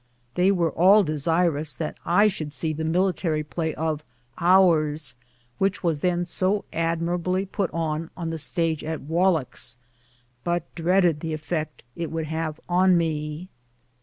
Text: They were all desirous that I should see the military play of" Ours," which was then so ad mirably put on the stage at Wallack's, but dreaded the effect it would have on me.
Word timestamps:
They 0.33 0.49
were 0.51 0.71
all 0.71 1.03
desirous 1.03 1.75
that 1.75 1.99
I 2.05 2.27
should 2.27 2.55
see 2.55 2.73
the 2.73 2.83
military 2.83 3.43
play 3.43 3.75
of" 3.75 4.03
Ours," 4.55 5.13
which 5.59 5.83
was 5.83 5.99
then 5.99 6.25
so 6.25 6.65
ad 6.73 7.01
mirably 7.01 7.45
put 7.45 7.69
on 7.71 8.09
the 8.17 8.39
stage 8.39 8.83
at 8.83 9.01
Wallack's, 9.01 9.77
but 10.43 10.73
dreaded 10.73 11.19
the 11.19 11.33
effect 11.33 11.83
it 11.95 12.09
would 12.11 12.25
have 12.25 12.59
on 12.67 12.97
me. 12.97 13.49